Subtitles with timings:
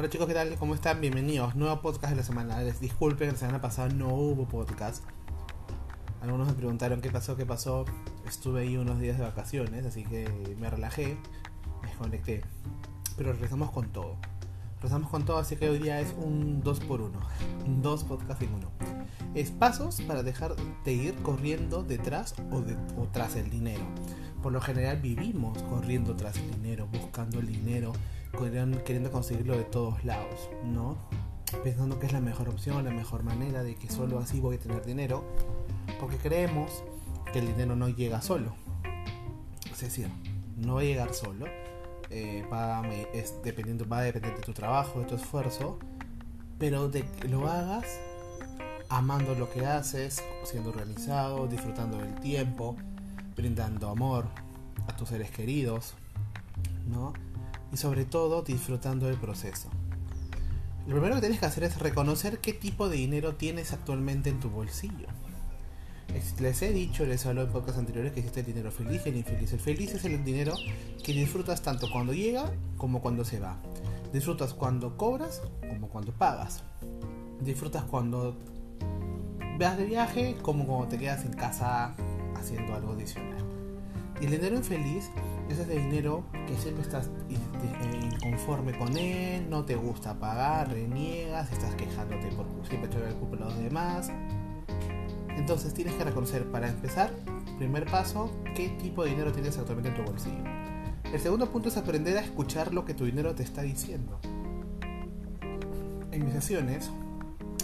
[0.00, 0.56] Hola chicos, ¿qué tal?
[0.56, 0.98] ¿Cómo están?
[1.02, 1.54] Bienvenidos.
[1.56, 2.62] Nuevo podcast de la semana.
[2.62, 5.04] Les disculpen, la semana pasada no hubo podcast.
[6.22, 7.84] Algunos me preguntaron qué pasó, qué pasó.
[8.26, 11.18] Estuve ahí unos días de vacaciones, así que me relajé,
[11.82, 12.42] me desconecté.
[13.18, 14.16] Pero regresamos con todo.
[14.76, 17.20] Regresamos con todo, así que hoy día es un 2 por 1
[17.66, 18.70] Un 2 podcast en uno.
[19.34, 23.84] Es pasos para dejar de ir corriendo detrás o, de, o tras el dinero.
[24.42, 27.92] Por lo general vivimos corriendo tras el dinero, buscando el dinero,
[28.32, 30.96] queriendo conseguirlo de todos lados, ¿no?
[31.64, 34.58] Pensando que es la mejor opción, la mejor manera de que solo así voy a
[34.58, 35.24] tener dinero,
[35.98, 36.84] porque creemos
[37.32, 38.54] que el dinero no llega solo.
[39.70, 40.08] Es decir,
[40.56, 41.46] no va a llegar solo,
[42.10, 42.82] eh, va,
[43.42, 45.78] dependiendo, va a depender de tu trabajo, de tu esfuerzo,
[46.58, 47.86] pero de que lo hagas
[48.88, 52.76] amando lo que haces, siendo organizado, disfrutando del tiempo,
[53.36, 54.26] brindando amor
[54.86, 55.94] a tus seres queridos,
[56.88, 57.12] ¿no?
[57.72, 59.68] Y sobre todo disfrutando del proceso.
[60.86, 64.40] Lo primero que tienes que hacer es reconocer qué tipo de dinero tienes actualmente en
[64.40, 65.06] tu bolsillo.
[66.40, 69.16] Les he dicho, les hablado en pocas anteriores que existe el dinero feliz y el
[69.18, 69.52] infeliz.
[69.52, 70.54] El feliz es el dinero
[71.04, 73.56] que disfrutas tanto cuando llega como cuando se va.
[74.12, 76.64] Disfrutas cuando cobras como cuando pagas.
[77.40, 78.36] Disfrutas cuando
[79.58, 81.94] vas de viaje como cuando te quedas en casa
[82.34, 83.44] haciendo algo adicional.
[84.20, 85.10] Y el dinero infeliz
[85.52, 87.10] ese dinero que siempre estás
[88.22, 93.36] inconforme con él, no te gusta pagar, reniegas, estás quejándote por siempre echarle el culpa
[93.36, 94.10] los demás.
[95.36, 97.10] Entonces tienes que reconocer, para empezar,
[97.58, 100.44] primer paso, qué tipo de dinero tienes actualmente en tu bolsillo.
[101.12, 104.20] El segundo punto es aprender a escuchar lo que tu dinero te está diciendo.
[106.12, 106.90] En mis sesiones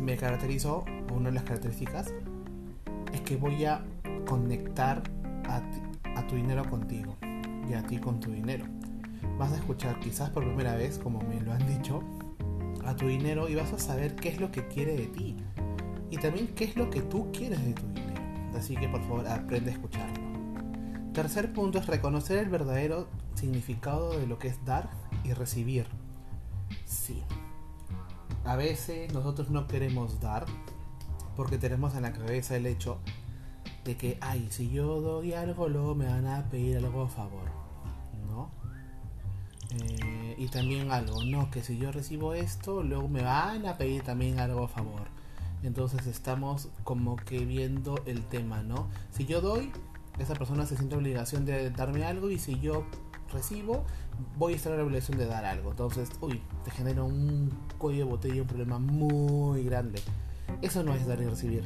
[0.00, 2.12] me caracterizo, una de las características,
[3.12, 3.84] es que voy a
[4.26, 5.02] conectar
[5.44, 5.62] a,
[6.26, 7.16] tu dinero contigo
[7.68, 8.64] y a ti con tu dinero.
[9.38, 12.02] Vas a escuchar quizás por primera vez, como me lo han dicho,
[12.84, 15.36] a tu dinero y vas a saber qué es lo que quiere de ti
[16.10, 18.20] y también qué es lo que tú quieres de tu dinero.
[18.56, 20.28] Así que por favor aprende a escucharlo.
[21.12, 24.90] Tercer punto es reconocer el verdadero significado de lo que es dar
[25.24, 25.86] y recibir.
[26.84, 27.22] Sí.
[28.44, 30.46] A veces nosotros no queremos dar
[31.36, 32.98] porque tenemos en la cabeza el hecho
[33.84, 37.48] de que, ay, si yo doy algo, luego me van a pedir algo a favor,
[38.28, 38.50] ¿no?
[39.70, 44.02] Eh, y también algo, no, que si yo recibo esto, luego me van a pedir
[44.02, 45.08] también algo a favor.
[45.62, 48.88] Entonces estamos como que viendo el tema, ¿no?
[49.10, 49.72] Si yo doy,
[50.18, 52.84] esa persona se siente obligación de darme algo y si yo
[53.32, 53.84] recibo,
[54.36, 55.70] voy a estar en la obligación de dar algo.
[55.70, 60.00] Entonces, uy, te genera un cuello de botella, un problema muy grande.
[60.62, 61.64] Eso no es dar y recibir.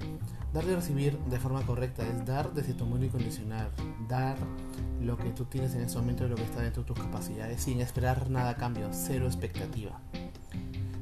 [0.52, 3.70] Dar y recibir de forma correcta es dar desde tu mundo incondicional.
[4.06, 4.36] Dar
[5.00, 7.62] lo que tú tienes en ese momento de lo que está dentro de tus capacidades
[7.62, 9.98] sin esperar nada a cambio, cero expectativa.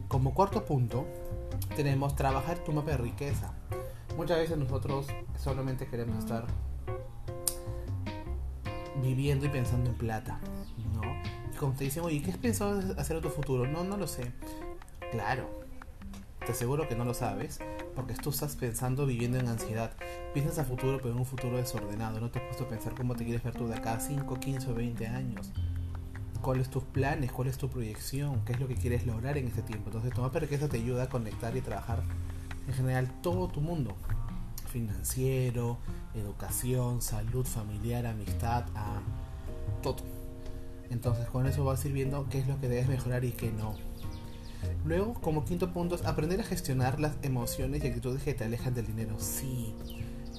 [0.06, 1.04] Como cuarto punto,
[1.74, 3.52] tenemos trabajar tu mapa de riqueza.
[4.16, 5.06] Muchas veces nosotros
[5.36, 6.46] solamente queremos estar
[9.02, 10.38] viviendo y pensando en plata,
[10.94, 11.02] ¿no?
[11.52, 13.66] Y como te dicen, oye, ¿qué has pensado hacer en tu futuro?
[13.66, 14.32] No, no lo sé.
[15.10, 15.48] Claro,
[16.44, 17.60] te aseguro que no lo sabes,
[17.94, 19.92] porque tú estás pensando viviendo en ansiedad.
[20.34, 22.20] Piensas a futuro, pero en un futuro desordenado.
[22.20, 24.38] No te has puesto a pensar cómo te quieres ver tú de acá a 5,
[24.38, 25.52] 15 o 20 años.
[26.40, 27.32] ¿Cuáles tus planes?
[27.32, 28.42] ¿Cuál es tu proyección?
[28.44, 29.88] ¿Qué es lo que quieres lograr en este tiempo?
[29.88, 32.02] Entonces, tomar riqueza te ayuda a conectar y trabajar
[32.66, 33.94] en general todo tu mundo.
[34.70, 35.78] Financiero,
[36.14, 39.00] educación, salud familiar, amistad, a
[39.82, 40.04] todo.
[40.88, 43.52] Entonces, con eso vas a ir viendo qué es lo que debes mejorar y qué
[43.52, 43.74] no
[44.84, 48.74] Luego, como quinto punto, es aprender a gestionar las emociones y actitudes que te alejan
[48.74, 49.14] del dinero.
[49.18, 49.74] Sí,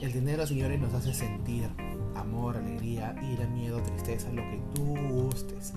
[0.02, 1.70] el dinero, señores, nos hace sentir
[2.16, 5.74] amor, alegría, ira, miedo, tristeza, lo que tú gustes,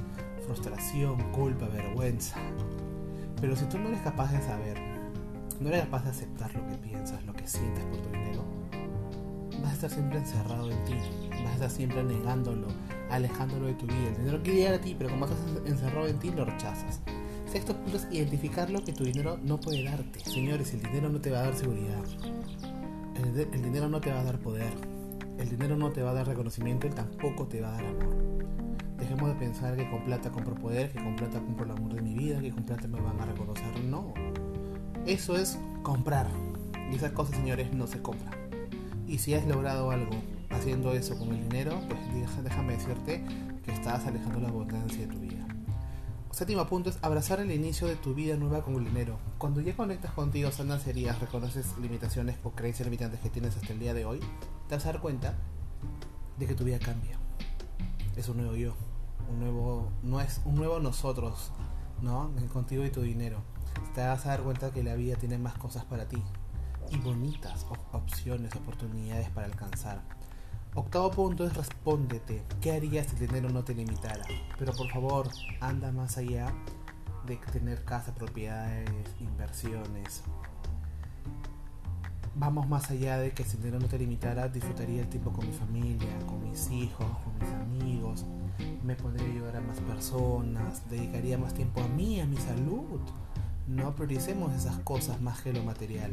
[0.46, 2.36] frustración, culpa, vergüenza.
[3.40, 4.78] Pero si tú no eres capaz de saber,
[5.60, 8.44] no eres capaz de aceptar lo que piensas, lo que sientes por tu dinero,
[9.62, 10.94] vas a estar siempre encerrado en ti,
[11.30, 12.68] vas a estar siempre negándolo,
[13.10, 14.08] alejándolo de tu vida.
[14.08, 17.00] El dinero quiere llegar a ti, pero como estás encerrado en ti, lo rechazas.
[17.54, 20.18] Sexto punto es identificar lo que tu dinero no puede darte.
[20.28, 22.02] Señores, el dinero no te va a dar seguridad.
[23.14, 24.72] El, dinero no te va a dar poder.
[25.38, 28.16] El dinero no te va a dar reconocimiento y tampoco te va a dar amor.
[28.98, 32.02] Dejemos de pensar que con plata compro poder, que con plata compro el amor de
[32.02, 33.84] mi vida, que con plata me van a reconocer.
[33.84, 34.12] No.
[35.06, 36.26] Eso es comprar.
[36.90, 38.34] Y esas cosas, señores, no se compran.
[39.06, 40.16] Y si has logrado algo
[40.50, 42.00] haciendo eso con el dinero, pues
[42.42, 43.24] déjame decirte
[43.64, 45.46] que estás alejando la abundancia de tu vida.
[46.34, 49.20] Séptimo punto es abrazar el inicio de tu vida nueva con el dinero.
[49.38, 53.78] Cuando ya conectas contigo, sanas heridas, reconoces limitaciones o creencias limitantes que tienes hasta el
[53.78, 54.18] día de hoy,
[54.68, 55.34] te vas a dar cuenta
[56.36, 57.20] de que tu vida cambia.
[58.16, 58.74] Es un nuevo yo,
[59.30, 61.52] un nuevo, no es un nuevo nosotros
[62.02, 62.32] ¿no?
[62.52, 63.38] Contigo y tu dinero.
[63.94, 66.20] Te vas a dar cuenta que la vida tiene más cosas para ti
[66.90, 70.02] y bonitas opciones, oportunidades para alcanzar.
[70.76, 72.42] Octavo punto es respóndete.
[72.60, 74.24] ¿Qué harías si el dinero no te limitara?
[74.58, 75.28] Pero por favor,
[75.60, 76.52] anda más allá
[77.28, 78.90] de tener casa, propiedades,
[79.20, 80.22] inversiones.
[82.34, 85.46] Vamos más allá de que si el dinero no te limitara, disfrutaría el tiempo con
[85.46, 88.24] mi familia, con mis hijos, con mis amigos,
[88.82, 93.00] me podría ayudar a más personas, dedicaría más tiempo a mí, a mi salud.
[93.68, 96.12] No prioricemos esas cosas más que lo material.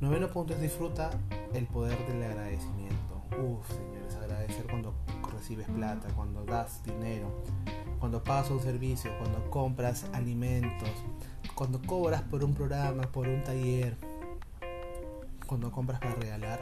[0.00, 1.10] Noveno punto es disfruta
[1.52, 3.11] el poder del agradecimiento.
[3.38, 4.94] Uf, señores, agradecer cuando
[5.32, 7.42] recibes plata, cuando das dinero,
[7.98, 10.90] cuando pagas un servicio, cuando compras alimentos,
[11.54, 13.96] cuando cobras por un programa, por un taller,
[15.46, 16.60] cuando compras para regalar,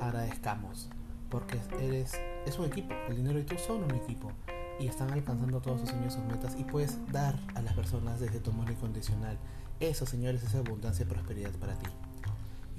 [0.00, 0.90] agradezcamos,
[1.30, 2.12] porque eres
[2.46, 4.30] es un equipo, el dinero y tú son un equipo
[4.78, 8.40] y están alcanzando todos sus sueños, sus metas y puedes dar a las personas desde
[8.40, 9.38] tu amor incondicional.
[9.80, 11.86] Eso, señores, es abundancia y prosperidad para ti.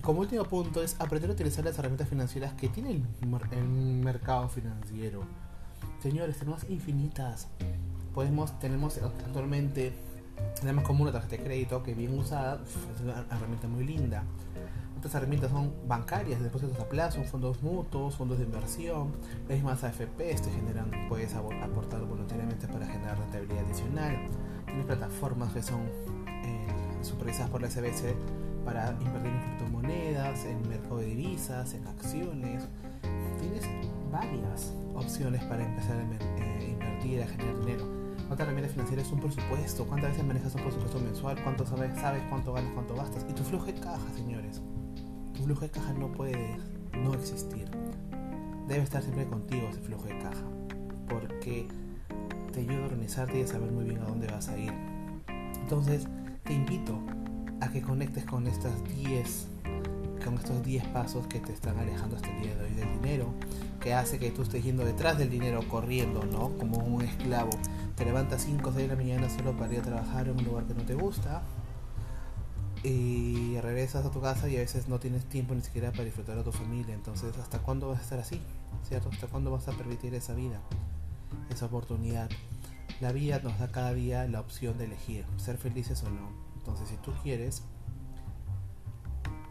[0.06, 5.24] Como último punto es aprender a utilizar las herramientas financieras que tiene el, mercado financiero.
[6.00, 7.48] Señores, tenemos infinitas.
[8.14, 9.94] Podemos, tenemos actualmente,
[10.62, 12.62] tenemos como una tarjeta de crédito que bien usada,
[12.94, 14.24] es una herramienta muy linda.
[14.96, 19.12] Otras herramientas son bancarias, depósitos a plazo, fondos mutuos, fondos de inversión,
[19.50, 24.16] las mismas AFP te generan, puedes aportar voluntariamente para generar rentabilidad adicional.
[24.68, 25.82] Tienes plataformas que son
[26.28, 26.68] eh,
[27.02, 32.68] supervisadas por la SBC para invertir en criptomonedas, en mercado de divisas, en acciones.
[33.40, 33.64] Tienes
[34.12, 37.86] varias opciones para empezar a eh, invertir, a generar dinero.
[38.30, 39.86] Otra herramienta financiera es un presupuesto.
[39.86, 41.42] ¿Cuántas veces manejas un presupuesto mensual?
[41.44, 43.26] ¿Cuánto sabes, sabes cuánto ganas, cuánto gastas?
[43.30, 44.62] Y tu flujo de caja, señores.
[45.36, 46.58] Tu flujo de caja no puede
[46.98, 47.70] no existir.
[48.68, 50.44] Debe estar siempre contigo ese flujo de caja.
[51.08, 51.68] Porque
[52.52, 54.74] te ayuda a organizarte y a saber muy bien a dónde vas a ir.
[55.62, 56.08] Entonces,
[56.44, 57.00] te invito
[57.66, 59.48] a que conectes con estas 10
[60.24, 63.32] con estos 10 pasos que te están alejando hasta el día de hoy del dinero,
[63.80, 66.50] que hace que tú estés yendo detrás del dinero corriendo, ¿no?
[66.58, 67.52] Como un esclavo.
[67.96, 70.44] Te levantas 5 o 6 de la mañana solo para ir a trabajar en un
[70.44, 71.44] lugar que no te gusta
[72.84, 76.40] y regresas a tu casa y a veces no tienes tiempo ni siquiera para disfrutar
[76.40, 76.96] a tu familia.
[76.96, 78.42] Entonces, ¿hasta cuándo vas a estar así?
[78.88, 79.10] ¿Cierto?
[79.12, 80.60] ¿Hasta cuándo vas a permitir esa vida?
[81.52, 82.30] Esa oportunidad.
[83.00, 86.45] La vida nos da cada día la opción de elegir, ser felices o no.
[86.66, 87.62] Entonces, si tú quieres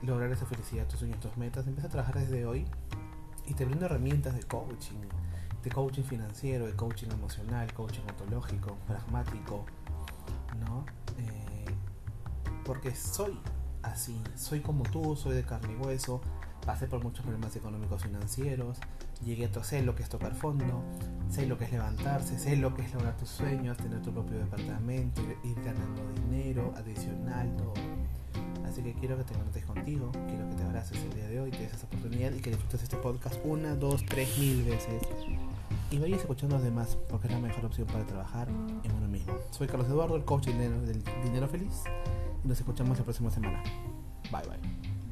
[0.02, 2.66] lograr esa felicidad, tus sueños, tus metas, empieza a trabajar desde hoy
[3.46, 4.98] y te brindo herramientas de coaching,
[5.62, 9.64] de coaching financiero, de coaching emocional, coaching ontológico, pragmático,
[10.58, 10.84] ¿no?
[11.18, 11.66] Eh,
[12.64, 13.38] porque soy
[13.82, 16.20] así, soy como tú, soy de carne y hueso,
[16.64, 18.78] pasé por muchos problemas económicos financieros,
[19.24, 20.82] llegué a sé lo que es tocar fondo,
[21.30, 24.38] sé lo que es levantarse, sé lo que es lograr tus sueños, tener tu propio
[24.38, 27.74] departamento, ir ganando dinero adicional, todo.
[28.66, 31.50] Así que quiero que te conectes contigo, quiero que te abraces el día de hoy,
[31.50, 35.02] te des esa oportunidad y que disfrutes este podcast una, dos, tres mil veces.
[35.90, 39.06] Y vayas escuchando a los demás, porque es la mejor opción para trabajar en uno
[39.06, 39.34] mismo.
[39.50, 41.84] Soy Carlos Eduardo, el coach del dinero feliz,
[42.44, 43.62] y nos escuchamos la próxima semana.
[44.32, 45.03] Bye bye.